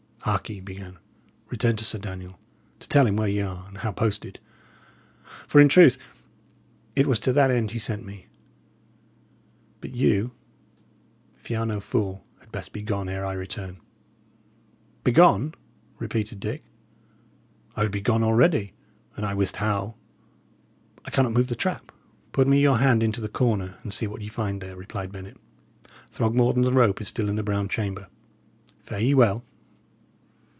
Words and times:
"Hark 0.25 0.49
ye," 0.49 0.55
he 0.57 0.61
began, 0.61 0.99
"return 1.49 1.75
to 1.77 1.83
Sir 1.83 1.97
Daniel, 1.97 2.37
to 2.79 2.87
tell 2.87 3.07
him 3.07 3.15
where 3.15 3.27
ye 3.27 3.41
are, 3.41 3.65
and 3.67 3.79
how 3.79 3.91
posted; 3.91 4.37
for, 5.47 5.59
in 5.59 5.67
truth, 5.67 5.97
it 6.95 7.07
was 7.07 7.19
to 7.21 7.33
that 7.33 7.49
end 7.49 7.71
he 7.71 7.79
sent 7.79 8.05
me. 8.05 8.27
But 9.81 9.89
you, 9.93 10.33
if 11.39 11.49
ye 11.49 11.55
are 11.55 11.65
no 11.65 11.79
fool, 11.79 12.23
had 12.39 12.51
best 12.51 12.71
be 12.71 12.83
gone 12.83 13.09
ere 13.09 13.25
I 13.25 13.33
return." 13.33 13.77
"Begone!" 15.03 15.55
repeated 15.97 16.39
Dick. 16.39 16.63
"I 17.75 17.81
would 17.81 17.91
be 17.91 17.99
gone 17.99 18.21
already, 18.21 18.73
an' 19.17 19.23
I 19.23 19.33
wist 19.33 19.55
how. 19.55 19.95
I 21.03 21.09
cannot 21.09 21.33
move 21.33 21.47
the 21.47 21.55
trap." 21.55 21.91
"Put 22.31 22.47
me 22.47 22.61
your 22.61 22.77
hand 22.77 23.01
into 23.01 23.21
the 23.21 23.27
corner, 23.27 23.79
and 23.81 23.91
see 23.91 24.05
what 24.05 24.21
ye 24.21 24.27
find 24.27 24.61
there," 24.61 24.75
replied 24.75 25.11
Bennet. 25.11 25.37
"Throgmorton's 26.11 26.69
rope 26.69 27.01
is 27.01 27.07
still 27.07 27.27
in 27.27 27.37
the 27.37 27.43
brown 27.43 27.67
chamber. 27.67 28.07
Fare 28.83 28.99
ye 28.99 29.15
well." 29.15 29.43